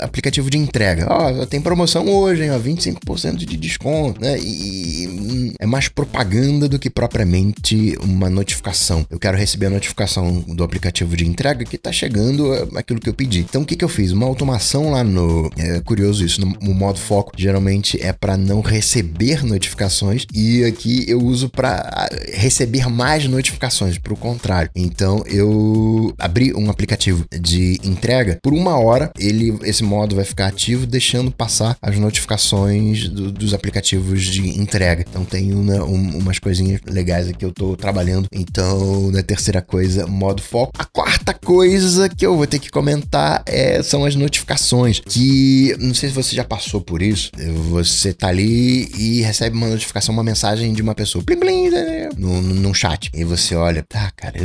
aplicativo 0.00 0.50
de 0.50 0.58
entrega, 0.58 1.06
ó, 1.08 1.46
tem 1.46 1.60
promoção 1.60 2.08
hoje, 2.08 2.44
hein, 2.44 2.50
ó, 2.50 2.58
25% 2.58 3.36
de 3.36 3.56
desconto, 3.56 4.20
né? 4.20 4.38
E, 4.38 5.52
é 5.58 5.66
mais 5.66 5.88
propaganda 5.88 6.68
do 6.68 6.78
que 6.78 6.90
propriamente 6.90 7.96
uma 8.02 8.28
notificação. 8.28 9.06
Eu 9.10 9.18
quero 9.18 9.36
receber 9.36 9.66
a 9.66 9.70
notificação 9.70 10.40
do 10.40 10.64
aplicativo 10.64 11.16
de 11.16 11.26
entrega 11.26 11.64
que 11.64 11.78
tá 11.78 11.92
chegando 11.92 12.52
é, 12.52 12.66
aquilo 12.76 13.00
que 13.00 13.08
eu 13.08 13.14
pedi. 13.14 13.40
Então 13.40 13.62
o 13.62 13.64
que 13.64 13.76
que 13.76 13.84
eu 13.84 13.88
fiz? 13.88 14.12
Uma 14.12 14.26
automação 14.26 14.90
lá 14.90 15.04
no, 15.04 15.50
é 15.56 15.80
curioso 15.80 16.24
isso, 16.24 16.40
no, 16.40 16.74
modo 16.74 16.98
foco, 16.98 17.32
geralmente 17.36 18.00
é 18.02 18.12
para 18.12 18.36
não 18.36 18.60
receber 18.60 19.44
notificações 19.44 20.26
e 20.34 20.64
aqui 20.64 21.04
eu 21.08 21.20
uso 21.20 21.48
para 21.48 22.08
receber 22.32 22.88
mais 22.88 23.26
notificações, 23.26 23.98
para 23.98 24.12
o 24.12 24.16
contrário. 24.16 24.70
Então 24.74 25.22
eu 25.26 26.14
abri 26.18 26.54
um 26.54 26.70
aplicativo 26.70 27.24
de 27.40 27.78
entrega 27.84 28.38
por 28.42 28.52
uma 28.52 28.78
hora, 28.78 29.10
ele 29.18 29.56
esse 29.62 29.84
modo 29.84 30.16
vai 30.16 30.24
ficar 30.24 30.46
ativo, 30.46 30.86
deixando 30.86 31.30
passar 31.30 31.76
as 31.80 31.98
notificações 31.98 33.08
do, 33.08 33.30
dos 33.30 33.54
aplicativos 33.54 34.24
de 34.24 34.60
entrega. 34.60 35.04
Então 35.08 35.24
tem 35.24 35.52
uma, 35.52 35.84
um, 35.84 36.18
umas 36.18 36.38
coisinhas 36.38 36.80
legais 36.86 37.28
aqui 37.28 37.44
eu 37.44 37.52
tô 37.52 37.76
trabalhando. 37.76 38.26
Então 38.32 39.10
na 39.10 39.22
terceira 39.22 39.60
coisa, 39.60 40.06
modo 40.06 40.42
foco. 40.42 40.72
A 40.78 40.84
quarta 40.84 41.34
coisa 41.34 42.08
que 42.08 42.26
eu 42.26 42.36
vou 42.36 42.46
ter 42.46 42.58
que 42.62 42.70
comentar 42.70 43.42
é, 43.46 43.82
são 43.82 44.04
as 44.04 44.14
notificações, 44.14 45.00
que 45.00 45.74
não 45.78 45.94
sei 45.94 46.08
se 46.08 46.14
você 46.14 46.34
já 46.34 46.44
passou 46.44 46.80
por 46.80 47.02
isso. 47.02 47.30
Você 47.70 48.12
tá 48.12 48.28
ali 48.28 48.88
e 48.96 49.20
recebe 49.22 49.56
uma 49.56 49.68
notificação, 49.68 50.14
uma 50.14 50.22
mensagem 50.22 50.72
de 50.72 50.80
uma 50.80 50.94
pessoa, 50.94 51.24
plim, 51.24 51.38
plim, 51.38 51.70
no, 52.16 52.40
no 52.40 52.74
chat. 52.74 53.10
E 53.12 53.24
você 53.24 53.54
olha, 53.54 53.84
tá, 53.88 54.10
cara, 54.16 54.38
eu, 54.38 54.44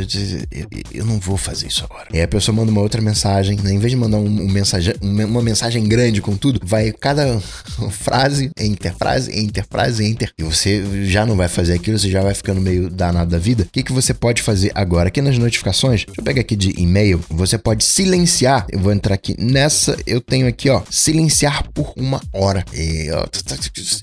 eu, 0.50 0.66
eu, 0.92 1.04
não 1.04 1.18
vou 1.18 1.36
fazer 1.36 1.68
isso 1.68 1.84
agora. 1.84 2.08
E 2.12 2.20
a 2.20 2.28
pessoa 2.28 2.54
manda 2.54 2.70
uma 2.70 2.80
outra 2.80 3.00
mensagem, 3.00 3.56
né? 3.62 3.72
em 3.72 3.78
vez 3.78 3.92
de 3.92 3.96
mandar 3.96 4.18
um, 4.18 4.26
um 4.26 4.48
mensagem, 4.48 4.94
uma 5.00 5.42
mensagem 5.42 5.86
grande 5.86 6.20
com 6.20 6.36
tudo, 6.36 6.60
vai 6.64 6.92
cada 6.92 7.40
frase, 7.90 8.50
enter, 8.58 8.94
frase, 8.94 9.38
enter, 9.38 9.64
frase, 9.68 10.04
enter. 10.04 10.32
E 10.36 10.42
você 10.42 11.06
já 11.06 11.24
não 11.24 11.36
vai 11.36 11.48
fazer 11.48 11.74
aquilo, 11.74 11.98
você 11.98 12.10
já 12.10 12.22
vai 12.22 12.34
ficando 12.34 12.60
meio 12.60 12.90
danado 12.90 13.30
da 13.30 13.38
vida. 13.38 13.62
O 13.62 13.68
que, 13.70 13.82
que 13.82 13.92
você 13.92 14.12
pode 14.12 14.42
fazer 14.42 14.72
agora? 14.74 15.08
Aqui 15.08 15.22
nas 15.22 15.38
notificações, 15.38 16.04
deixa 16.04 16.20
eu 16.20 16.24
pegar 16.24 16.40
aqui 16.40 16.56
de 16.56 16.74
e-mail, 16.80 17.20
você 17.28 17.56
pode 17.56 17.84
silenciar. 18.08 18.66
Eu 18.70 18.78
vou 18.78 18.92
entrar 18.92 19.14
aqui 19.14 19.34
nessa, 19.38 19.96
eu 20.06 20.20
tenho 20.20 20.48
aqui, 20.48 20.70
ó, 20.70 20.82
silenciar 20.90 21.68
por 21.72 21.92
uma 21.96 22.20
hora. 22.32 22.64
E, 22.74 23.10
ó, 23.12 23.26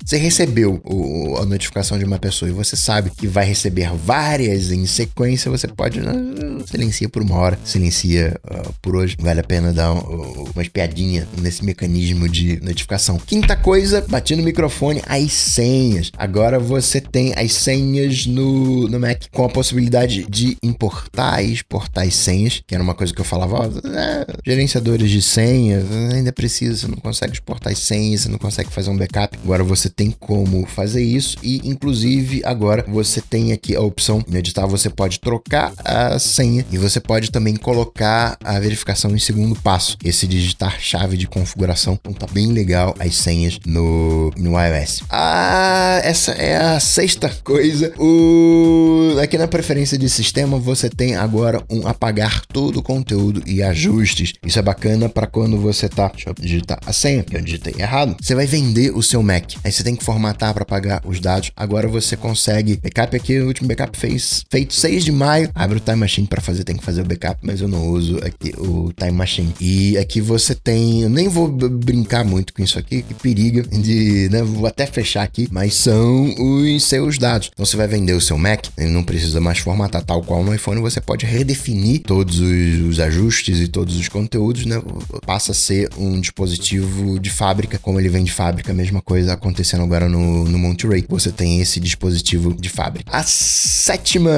você 0.06 0.18
recebeu 0.18 0.80
o, 0.86 1.38
a 1.38 1.46
notificação 1.46 1.98
de 1.98 2.06
uma 2.06 2.20
pessoa 2.20 2.50
e 2.50 2.54
você 2.54 2.76
sabe 2.76 3.10
que 3.10 3.28
vai 3.28 3.46
receber 3.46 3.90
várias 3.94 4.72
em 4.72 4.86
sequência, 4.86 5.50
você 5.50 5.68
pode 5.68 6.00
uh, 6.00 6.68
silencia 6.68 7.10
por 7.10 7.22
uma 7.22 7.36
hora, 7.36 7.60
silencia 7.64 8.40
uh, 8.46 8.74
por 8.82 8.96
hoje. 8.96 9.18
Vale 9.20 9.40
a 9.40 9.44
pena 9.44 9.74
dar 9.74 9.94
uh, 9.94 10.50
uma 10.54 10.62
espiadinha 10.62 11.28
nesse 11.42 11.66
mecanismo 11.66 12.30
de 12.30 12.60
notificação. 12.62 13.18
Quinta 13.18 13.56
coisa, 13.56 14.06
bati 14.08 14.36
no 14.36 14.44
microfone, 14.44 15.02
as 15.08 15.32
senhas. 15.32 16.12
Agora 16.18 16.60
você 16.60 17.02
tem 17.02 17.34
as 17.36 17.54
senhas 17.54 18.26
no, 18.26 18.88
no 18.88 19.00
Mac 19.00 19.24
com 19.32 19.46
a 19.46 19.50
possibilidade 19.50 20.26
de 20.30 20.58
importar 20.62 21.42
e 21.42 21.54
exportar 21.54 22.06
as 22.06 22.16
senhas, 22.16 22.62
que 22.66 22.76
era 22.76 22.84
uma 22.84 22.94
coisa 22.94 23.14
que 23.14 23.22
eu 23.22 23.26
falava, 23.26 23.56
ó, 23.56 23.70
é, 23.96 24.26
gerenciadores 24.46 25.10
de 25.10 25.22
senhas, 25.22 25.84
ainda 26.14 26.32
precisa, 26.32 26.82
você 26.82 26.88
não 26.88 26.98
consegue 26.98 27.34
exportar 27.34 27.72
as 27.72 27.80
senhas, 27.80 28.22
você 28.22 28.30
não 28.30 28.38
consegue 28.38 28.72
fazer 28.72 28.90
um 28.90 28.98
backup. 28.98 29.38
Agora 29.44 29.64
você 29.64 29.90
tem 29.90 30.12
como 30.12 30.66
fazer 30.66 31.04
isso 31.04 31.38
e 31.42 31.62
inclusive 31.68 32.42
agora 32.46 32.86
você 32.88 33.22
tem 33.22 33.52
aqui 33.52 33.76
a 33.76 33.82
opção 33.82 34.24
de 34.28 34.38
editar, 34.38 34.66
você 34.66 34.90
pode 34.90 35.20
trocar 35.20 35.74
a 35.84 36.20
senha 36.20 36.66
e 36.72 36.78
você 36.78 37.00
pode 37.00 37.32
também 37.32 37.56
colocar 37.56 38.38
a 38.44 38.60
verificação 38.60 39.16
em 39.16 39.20
segundo 39.20 39.56
passo, 39.56 39.98
esse 40.04 40.28
digitar 40.28 40.80
chave 40.80 41.18
de 41.18 41.28
configuração. 41.28 41.98
Então 42.00 42.14
tá 42.14 42.28
bem 42.32 42.52
legal 42.52 42.96
as 43.00 43.16
senhas 43.16 43.60
no, 43.66 44.32
no 44.38 44.52
iOS. 44.60 45.02
Ah, 45.10 46.00
essa 46.04 46.32
é 46.34 46.58
a 46.58 46.80
sexta 46.80 47.30
coisa. 47.44 47.94
O 47.98 49.18
aqui 49.22 49.38
na 49.38 49.48
preferência 49.48 49.98
de 49.98 50.10
sistema 50.10 50.58
você 50.58 50.90
tem 50.90 51.16
agora 51.16 51.64
um 51.70 51.88
apagar 51.88 52.46
todo 52.46 52.80
o 52.80 52.84
conteúdo 52.84 53.42
e 53.46 53.64
ajustes. 53.86 54.34
Isso 54.44 54.60
é 54.60 54.62
bacana 54.62 55.08
para 55.08 55.28
quando 55.28 55.58
você 55.58 55.88
tá, 55.88 56.08
deixa 56.10 56.30
eu 56.30 56.34
digitar 56.34 56.80
a 56.86 56.94
senha, 56.94 57.24
que 57.24 57.36
eu 57.36 57.42
digitei 57.42 57.76
errado. 57.78 58.16
Você 58.20 58.36
vai 58.36 58.46
vender 58.46 58.92
o 58.96 59.02
seu 59.02 59.22
Mac. 59.22 59.54
Aí 59.64 59.72
você 59.72 59.84
tem 59.84 59.96
que 59.96 60.04
formatar 60.04 60.54
para 60.54 60.64
apagar 60.64 61.02
os 61.06 61.20
dados. 61.20 61.52
Agora 61.56 61.88
você 61.88 62.18
consegue 62.18 62.80
backup 62.82 63.16
aqui, 63.16 63.40
o 63.40 63.48
último 63.48 63.68
backup 63.68 63.98
fez 63.98 64.44
feito 64.50 64.74
6 64.74 65.04
de 65.04 65.12
maio. 65.12 65.50
Abre 65.54 65.78
o 65.78 65.80
Time 65.80 65.98
Machine 65.98 66.28
para 66.28 66.42
fazer, 66.42 66.64
tem 66.64 66.78
que 66.78 66.84
fazer 66.84 67.02
o 67.02 67.06
backup, 67.06 67.40
mas 67.44 67.62
eu 67.62 67.68
não 67.68 67.88
uso 67.88 68.18
aqui 68.18 68.54
o 68.58 68.92
Time 68.94 69.12
Machine. 69.12 69.54
E 69.60 69.98
aqui 69.98 70.20
você 70.20 70.56
tem, 70.56 71.02
eu 71.02 71.10
nem 71.10 71.28
vou 71.28 71.48
brincar 71.48 72.24
muito 72.24 72.54
com 72.54 72.64
isso 72.64 72.80
aqui, 72.80 73.02
que 73.02 73.14
periga 73.14 73.64
de, 73.64 74.30
né, 74.32 74.42
vou 74.42 74.68
até 74.68 74.86
fechar 74.86 75.24
aqui, 75.24 75.48
mas 75.52 75.76
são 75.76 76.34
os 76.38 76.84
seus 76.84 77.18
dados. 77.18 77.50
Então 77.54 77.66
você 77.66 77.78
vai 77.78 77.88
vender 77.88 78.14
o 78.14 78.22
seu 78.22 78.38
Mac, 78.38 78.66
ele 78.78 78.90
não 78.90 79.04
precisa 79.04 79.40
mais 79.40 79.60
formatar 79.60 80.04
tal 80.04 80.22
qual 80.22 80.44
no 80.44 80.54
iPhone, 80.54 80.82
você 80.82 81.00
pode 81.00 81.26
redefinir 81.26 82.02
todos 82.02 82.40
os, 82.40 82.80
os 82.90 83.00
ajustes 83.00 83.60
e 83.60 83.68
todos 83.76 83.98
os 83.98 84.08
conteúdos, 84.08 84.66
né? 84.66 84.82
Passa 85.26 85.52
a 85.52 85.56
ser 85.56 85.90
um 85.98 86.18
dispositivo 86.22 87.20
de 87.20 87.30
fábrica, 87.30 87.78
como 87.78 88.00
ele 88.00 88.08
vem 88.08 88.24
de 88.24 88.32
fábrica, 88.32 88.74
mesma 88.74 89.02
coisa 89.02 89.34
acontecendo 89.34 89.84
agora 89.84 90.08
no, 90.08 90.46
no 90.46 90.58
Monterey. 90.58 91.06
Você 91.10 91.30
tem 91.30 91.60
esse 91.60 91.78
dispositivo 91.82 92.54
de 92.54 92.70
fábrica. 92.70 93.12
A 93.12 93.22
sétima 93.22 94.32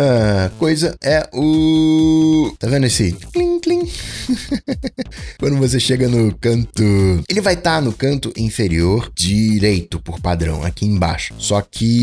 coisa 0.57 0.97
é 1.03 1.29
o. 1.31 2.51
Tá 2.57 2.67
vendo 2.67 2.87
esse? 2.87 3.11
Clim, 3.31 3.59
clim. 3.59 3.87
Quando 5.39 5.57
você 5.57 5.79
chega 5.79 6.07
no 6.07 6.35
canto. 6.35 6.81
Ele 7.29 7.41
vai 7.41 7.53
estar 7.53 7.75
tá 7.75 7.81
no 7.81 7.93
canto 7.93 8.33
inferior 8.35 9.11
direito, 9.15 9.99
por 9.99 10.19
padrão, 10.19 10.63
aqui 10.63 10.87
embaixo. 10.87 11.35
Só 11.37 11.61
que. 11.61 12.01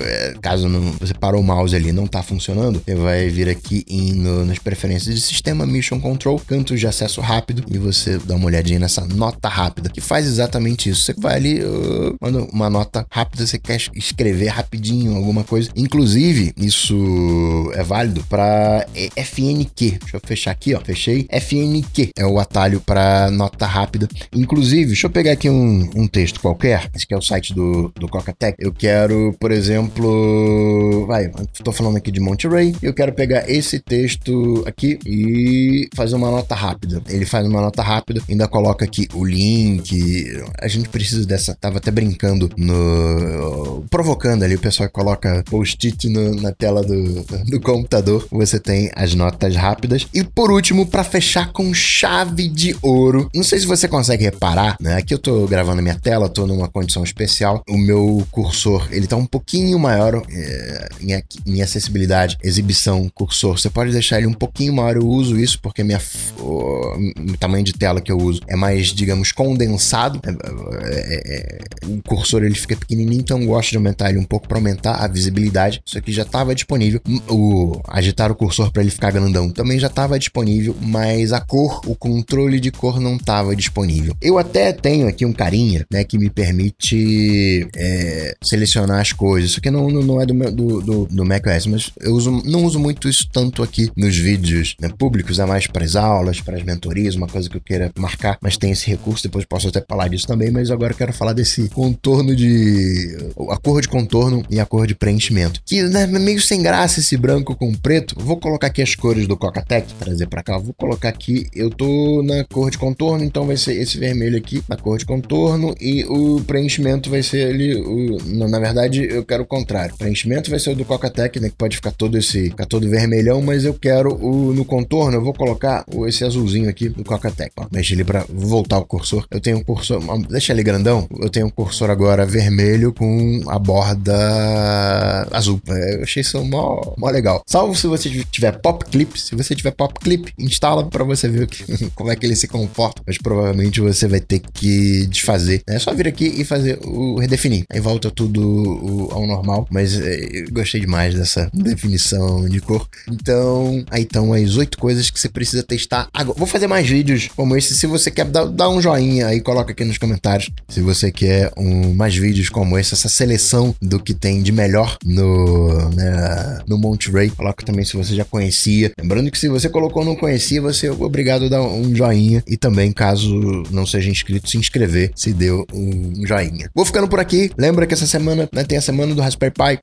É, 0.00 0.34
caso 0.40 0.70
não, 0.70 0.92
você 0.92 1.12
parou 1.12 1.42
o 1.42 1.44
mouse 1.44 1.76
ali 1.76 1.92
não 1.92 2.06
tá 2.06 2.22
funcionando, 2.22 2.80
você 2.82 2.94
vai 2.94 3.28
vir 3.28 3.50
aqui 3.50 3.84
em, 3.86 4.14
no, 4.14 4.46
nas 4.46 4.58
preferências 4.58 4.91
de 4.98 5.20
sistema, 5.20 5.66
Mission 5.66 6.00
Control, 6.00 6.40
canto 6.46 6.76
de 6.76 6.86
acesso 6.86 7.20
rápido, 7.20 7.64
e 7.70 7.78
você 7.78 8.18
dá 8.18 8.34
uma 8.34 8.46
olhadinha 8.46 8.78
nessa 8.78 9.04
nota 9.06 9.48
rápida, 9.48 9.88
que 9.88 10.00
faz 10.00 10.26
exatamente 10.26 10.88
isso. 10.90 11.02
Você 11.02 11.14
vai 11.18 11.36
ali, 11.36 11.64
uh, 11.64 12.16
manda 12.20 12.42
uma 12.52 12.70
nota 12.70 13.06
rápida, 13.10 13.46
você 13.46 13.58
quer 13.58 13.80
escrever 13.94 14.48
rapidinho 14.48 15.16
alguma 15.16 15.44
coisa. 15.44 15.70
Inclusive, 15.76 16.52
isso 16.56 17.70
é 17.74 17.82
válido 17.82 18.24
para 18.24 18.86
FNQ. 19.16 19.98
Deixa 20.00 20.16
eu 20.16 20.20
fechar 20.24 20.50
aqui, 20.50 20.74
ó. 20.74 20.80
Fechei. 20.80 21.26
FNQ 21.30 22.10
é 22.16 22.26
o 22.26 22.38
atalho 22.38 22.80
para 22.80 23.30
nota 23.30 23.66
rápida. 23.66 24.08
Inclusive, 24.34 24.86
deixa 24.86 25.06
eu 25.06 25.10
pegar 25.10 25.32
aqui 25.32 25.48
um, 25.48 25.88
um 25.94 26.06
texto 26.06 26.40
qualquer. 26.40 26.90
Esse 26.94 27.04
aqui 27.04 27.14
é 27.14 27.18
o 27.18 27.22
site 27.22 27.54
do, 27.54 27.92
do 27.98 28.08
Coca-Tech. 28.08 28.56
Eu 28.58 28.72
quero, 28.72 29.34
por 29.38 29.50
exemplo, 29.50 31.06
vai, 31.06 31.30
tô 31.62 31.72
falando 31.72 31.96
aqui 31.96 32.10
de 32.10 32.20
Monterey. 32.20 32.74
Eu 32.82 32.94
quero 32.94 33.12
pegar 33.12 33.48
esse 33.48 33.78
texto 33.78 34.64
aqui 34.66 34.81
e 34.84 35.88
fazer 35.94 36.14
uma 36.16 36.30
nota 36.30 36.54
rápida. 36.54 37.02
Ele 37.08 37.24
faz 37.24 37.46
uma 37.46 37.60
nota 37.60 37.82
rápida, 37.82 38.22
ainda 38.28 38.48
coloca 38.48 38.84
aqui 38.84 39.08
o 39.14 39.24
link. 39.24 40.24
A 40.60 40.68
gente 40.68 40.88
precisa 40.88 41.26
dessa. 41.26 41.54
Tava 41.54 41.78
até 41.78 41.90
brincando 41.90 42.50
no. 42.56 43.84
provocando 43.90 44.42
ali. 44.42 44.54
O 44.54 44.58
pessoal 44.58 44.88
coloca 44.88 45.42
post-it 45.48 46.08
na 46.08 46.52
tela 46.52 46.82
do, 46.82 47.24
do 47.46 47.60
computador. 47.60 48.26
Você 48.30 48.58
tem 48.58 48.90
as 48.94 49.14
notas 49.14 49.56
rápidas. 49.56 50.06
E 50.12 50.22
por 50.24 50.50
último, 50.50 50.86
para 50.86 51.04
fechar 51.04 51.52
com 51.52 51.72
chave 51.74 52.48
de 52.48 52.76
ouro. 52.82 53.28
Não 53.34 53.42
sei 53.42 53.58
se 53.58 53.66
você 53.66 53.88
consegue 53.88 54.24
reparar, 54.24 54.76
né? 54.80 54.96
Aqui 54.96 55.14
eu 55.14 55.18
tô 55.18 55.46
gravando 55.46 55.80
a 55.80 55.82
minha 55.82 55.98
tela, 55.98 56.28
tô 56.28 56.46
numa 56.46 56.68
condição 56.68 57.04
especial. 57.04 57.62
O 57.68 57.76
meu 57.76 58.26
cursor, 58.30 58.88
ele 58.90 59.06
tá 59.06 59.16
um 59.16 59.26
pouquinho 59.26 59.78
maior 59.78 60.22
é, 60.30 60.88
em, 61.00 61.22
em 61.46 61.62
acessibilidade, 61.62 62.38
exibição, 62.42 63.10
cursor. 63.14 63.58
Você 63.58 63.70
pode 63.70 63.92
deixar 63.92 64.18
ele 64.18 64.26
um 64.26 64.32
pouquinho 64.32 64.71
maior. 64.72 64.96
Eu 64.96 65.06
uso 65.06 65.38
isso 65.38 65.58
porque 65.60 65.82
minha, 65.82 66.00
o, 66.38 67.36
tamanho 67.38 67.64
de 67.64 67.72
tela 67.72 68.00
que 68.00 68.10
eu 68.10 68.18
uso 68.18 68.40
é 68.46 68.56
mais, 68.56 68.88
digamos, 68.88 69.32
condensado. 69.32 70.20
É, 70.24 70.30
é, 70.30 71.36
é, 71.36 71.58
o 71.86 72.02
cursor 72.02 72.42
ele 72.42 72.54
fica 72.54 72.76
pequenininho, 72.76 73.20
então 73.20 73.40
eu 73.40 73.48
gosto 73.48 73.70
de 73.70 73.76
aumentar 73.76 74.10
ele 74.10 74.18
um 74.18 74.24
pouco 74.24 74.48
para 74.48 74.58
aumentar 74.58 74.96
a 74.96 75.08
visibilidade. 75.08 75.82
Isso 75.84 75.98
aqui 75.98 76.12
já 76.12 76.22
estava 76.22 76.54
disponível. 76.54 77.00
O 77.28 77.80
agitar 77.88 78.30
o 78.30 78.34
cursor 78.34 78.72
para 78.72 78.82
ele 78.82 78.90
ficar 78.90 79.10
grandão 79.10 79.50
também 79.50 79.78
já 79.78 79.86
estava 79.86 80.18
disponível, 80.18 80.74
mas 80.80 81.32
a 81.32 81.40
cor, 81.40 81.80
o 81.86 81.94
controle 81.94 82.60
de 82.60 82.70
cor 82.70 83.00
não 83.00 83.16
estava 83.16 83.54
disponível. 83.54 84.14
Eu 84.20 84.38
até 84.38 84.72
tenho 84.72 85.06
aqui 85.08 85.24
um 85.24 85.32
carinha, 85.32 85.86
né, 85.90 86.04
que 86.04 86.18
me 86.18 86.30
permite 86.30 87.68
é, 87.76 88.34
selecionar 88.42 89.00
as 89.00 89.12
coisas. 89.12 89.50
Isso 89.50 89.58
aqui 89.58 89.70
não, 89.70 89.88
não 89.88 90.20
é 90.20 90.26
do, 90.26 90.34
do, 90.50 90.80
do, 90.80 91.06
do 91.06 91.24
macOS, 91.24 91.66
mas 91.66 91.90
eu 92.00 92.14
uso, 92.14 92.30
não 92.44 92.64
uso 92.64 92.78
muito 92.78 93.08
isso 93.08 93.28
tanto 93.32 93.62
aqui 93.62 93.90
nos 93.96 94.16
vídeos 94.16 94.61
né, 94.80 94.88
públicos, 94.96 95.38
é 95.38 95.44
mais 95.44 95.66
para 95.66 95.84
as 95.84 95.96
aulas, 95.96 96.40
para 96.40 96.56
as 96.56 96.62
mentorias, 96.62 97.14
uma 97.14 97.26
coisa 97.26 97.48
que 97.48 97.56
eu 97.56 97.60
queira 97.60 97.90
marcar, 97.98 98.38
mas 98.40 98.56
tem 98.56 98.70
esse 98.70 98.88
recurso, 98.88 99.22
depois 99.24 99.44
posso 99.44 99.68
até 99.68 99.82
falar 99.86 100.08
disso 100.08 100.26
também, 100.26 100.50
mas 100.50 100.70
agora 100.70 100.92
eu 100.92 100.96
quero 100.96 101.12
falar 101.12 101.32
desse 101.32 101.68
contorno 101.70 102.34
de. 102.34 103.16
a 103.50 103.56
cor 103.56 103.80
de 103.80 103.88
contorno 103.88 104.44
e 104.48 104.60
a 104.60 104.66
cor 104.66 104.86
de 104.86 104.94
preenchimento. 104.94 105.60
Que 105.64 105.82
né, 105.82 106.04
é 106.04 106.06
meio 106.06 106.40
sem 106.40 106.62
graça 106.62 107.00
esse 107.00 107.16
branco 107.16 107.54
com 107.56 107.72
preto. 107.74 108.14
Vou 108.18 108.36
colocar 108.36 108.68
aqui 108.68 108.82
as 108.82 108.94
cores 108.94 109.26
do 109.26 109.36
Coca-Tech, 109.36 109.92
trazer 109.94 110.26
para 110.28 110.42
cá. 110.42 110.58
Vou 110.58 110.74
colocar 110.74 111.08
aqui, 111.08 111.46
eu 111.54 111.70
tô 111.70 112.22
na 112.22 112.44
cor 112.44 112.70
de 112.70 112.78
contorno, 112.78 113.24
então 113.24 113.46
vai 113.46 113.56
ser 113.56 113.74
esse 113.80 113.98
vermelho 113.98 114.36
aqui, 114.36 114.62
na 114.68 114.76
cor 114.76 114.98
de 114.98 115.04
contorno, 115.04 115.74
e 115.80 116.04
o 116.04 116.40
preenchimento 116.42 117.10
vai 117.10 117.22
ser 117.22 117.48
ali. 117.48 117.74
O, 117.74 118.18
na 118.48 118.58
verdade, 118.58 119.04
eu 119.04 119.24
quero 119.24 119.42
o 119.42 119.46
contrário. 119.46 119.94
O 119.94 119.98
preenchimento 119.98 120.50
vai 120.50 120.58
ser 120.58 120.70
o 120.70 120.76
do 120.76 120.84
Coca-Tech, 120.84 121.38
né? 121.40 121.48
Que 121.48 121.56
pode 121.56 121.76
ficar 121.76 121.92
todo 121.92 122.18
esse. 122.18 122.50
ficar 122.50 122.66
todo 122.66 122.88
vermelhão, 122.88 123.40
mas 123.42 123.64
eu 123.64 123.74
quero 123.74 124.14
o 124.14 124.51
no 124.52 124.64
contorno, 124.64 125.16
eu 125.16 125.22
vou 125.22 125.32
colocar 125.32 125.84
esse 126.06 126.24
azulzinho 126.24 126.68
aqui 126.68 126.88
do 126.88 127.04
Coca-Tech. 127.04 127.52
Mexe 127.70 127.94
ele 127.94 128.04
para 128.04 128.24
voltar 128.28 128.78
o 128.78 128.84
cursor. 128.84 129.26
Eu 129.30 129.40
tenho 129.40 129.58
um 129.58 129.64
cursor. 129.64 130.00
Deixa 130.28 130.52
ele 130.52 130.62
grandão. 130.62 131.06
Eu 131.20 131.28
tenho 131.28 131.46
um 131.46 131.50
cursor 131.50 131.90
agora 131.90 132.26
vermelho 132.26 132.92
com 132.92 133.42
a 133.46 133.58
borda 133.58 135.28
azul. 135.30 135.60
É, 135.68 135.96
eu 135.96 136.02
achei 136.02 136.20
isso 136.20 136.42
mó, 136.44 136.94
mó 136.96 137.10
legal. 137.10 137.42
Salvo 137.46 137.74
se 137.74 137.86
você 137.86 138.08
tiver 138.30 138.52
Pop 138.60 138.84
Clip. 138.86 139.18
Se 139.18 139.34
você 139.34 139.54
tiver 139.54 139.72
Pop 139.72 139.94
Clip, 140.00 140.32
instala 140.38 140.86
para 140.86 141.04
você 141.04 141.28
ver 141.28 141.46
que, 141.46 141.64
como 141.94 142.10
é 142.10 142.16
que 142.16 142.26
ele 142.26 142.36
se 142.36 142.48
comporta. 142.48 143.02
Mas 143.06 143.18
provavelmente 143.18 143.80
você 143.80 144.06
vai 144.06 144.20
ter 144.20 144.40
que 144.40 145.06
desfazer. 145.06 145.62
É 145.66 145.78
só 145.78 145.94
vir 145.94 146.08
aqui 146.08 146.26
e 146.26 146.44
fazer 146.44 146.78
o 146.84 147.18
redefinir. 147.18 147.64
Aí 147.70 147.80
volta 147.80 148.10
tudo 148.10 149.08
ao 149.12 149.26
normal. 149.26 149.66
Mas 149.70 150.00
é, 150.00 150.40
eu 150.40 150.50
gostei 150.52 150.80
demais 150.80 151.14
dessa 151.14 151.50
definição 151.52 152.48
de 152.48 152.60
cor. 152.60 152.88
Então, 153.10 153.84
aí 153.90 154.02
estão 154.02 154.32
as 154.44 154.56
oito 154.56 154.78
coisas 154.78 155.10
que 155.10 155.18
você 155.18 155.28
precisa 155.28 155.62
testar 155.62 156.08
agora. 156.12 156.38
Vou 156.38 156.46
fazer 156.46 156.66
mais 156.66 156.88
vídeos 156.88 157.28
como 157.34 157.56
esse. 157.56 157.74
Se 157.74 157.86
você 157.86 158.10
quer 158.10 158.24
dar, 158.26 158.46
dar 158.46 158.68
um 158.68 158.80
joinha 158.80 159.26
aí, 159.26 159.40
coloca 159.40 159.72
aqui 159.72 159.84
nos 159.84 159.98
comentários. 159.98 160.50
Se 160.68 160.80
você 160.80 161.10
quer 161.10 161.52
um, 161.56 161.94
mais 161.94 162.16
vídeos 162.16 162.48
como 162.48 162.78
esse, 162.78 162.94
essa 162.94 163.08
seleção 163.08 163.74
do 163.80 163.98
que 163.98 164.14
tem 164.14 164.42
de 164.42 164.52
melhor 164.52 164.96
no, 165.04 165.90
né, 165.90 166.60
no 166.66 166.78
Monterey. 166.78 167.30
Coloca 167.30 167.64
também 167.64 167.84
se 167.84 167.96
você 167.96 168.14
já 168.14 168.24
conhecia. 168.24 168.92
Lembrando 168.98 169.30
que 169.30 169.38
se 169.38 169.48
você 169.48 169.68
colocou 169.68 170.04
não 170.04 170.16
conhecia, 170.16 170.60
você 170.60 170.86
é 170.86 170.92
obrigado 170.92 171.46
a 171.46 171.48
dar 171.48 171.62
um 171.62 171.94
joinha. 171.94 172.42
E 172.46 172.56
também, 172.56 172.92
caso 172.92 173.62
não 173.70 173.86
seja 173.86 174.10
inscrito, 174.10 174.48
se 174.48 174.58
inscrever 174.58 175.12
se 175.14 175.32
deu 175.32 175.66
um 175.72 176.26
joinha. 176.26 176.70
Vou 176.74 176.84
ficando 176.84 177.08
por 177.08 177.20
aqui. 177.20 177.50
Lembra 177.56 177.86
que 177.86 177.94
essa 177.94 178.06
semana 178.06 178.48
né, 178.52 178.64
tem 178.64 178.78
a 178.78 178.82
semana 178.82 179.14
do 179.14 179.22
Raspberry 179.22 179.52
Pi, 179.52 179.82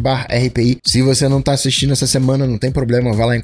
barra 0.00 0.26
RPI. 0.26 0.78
Se 0.84 1.02
você 1.02 1.28
não 1.28 1.42
tá 1.42 1.52
assistindo 1.52 1.92
essa 1.92 2.06
semana, 2.06 2.46
não 2.46 2.58
tem 2.58 2.70
problema, 2.70 3.12
vai 3.12 3.26
lá 3.26 3.36
em 3.36 3.40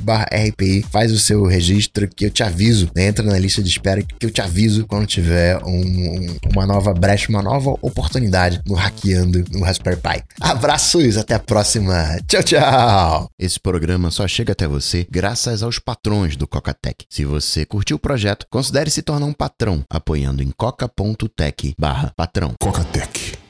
barra 0.00 0.26
RPI, 0.32 0.84
faz 0.90 1.12
o 1.12 1.18
seu 1.18 1.44
registro 1.44 2.08
que 2.08 2.26
eu 2.26 2.30
te 2.30 2.42
aviso. 2.42 2.90
Entra 2.96 3.24
na 3.24 3.38
lista 3.38 3.62
de 3.62 3.68
espera 3.68 4.02
que 4.02 4.26
eu 4.26 4.30
te 4.30 4.40
aviso 4.40 4.86
quando 4.86 5.06
tiver 5.06 5.58
um, 5.64 6.36
uma 6.52 6.66
nova 6.66 6.94
brecha, 6.94 7.28
uma 7.28 7.42
nova 7.42 7.70
oportunidade 7.82 8.60
no 8.66 8.74
Hackeando 8.74 9.44
no 9.50 9.62
Raspberry 9.64 10.00
Pi. 10.00 10.22
Abraços, 10.40 11.16
até 11.16 11.34
a 11.34 11.38
próxima. 11.38 12.18
Tchau, 12.26 12.42
tchau. 12.42 13.30
Esse 13.38 13.58
programa 13.58 14.10
só 14.10 14.26
chega 14.28 14.52
até 14.52 14.66
você 14.66 15.06
graças 15.10 15.62
aos 15.62 15.78
patrões 15.78 16.36
do 16.36 16.46
Coca-Tech. 16.46 17.04
Se 17.10 17.24
você 17.24 17.64
curtiu 17.64 17.96
o 17.96 18.00
projeto, 18.00 18.46
considere 18.50 18.90
se 18.90 19.02
tornar 19.02 19.26
um 19.26 19.32
patrão 19.32 19.84
apoiando 19.90 20.42
em 20.42 20.50
coca.tech 20.50 21.74
barra 21.78 22.12
patrão. 22.16 22.54
Coca-Tech 22.60 23.47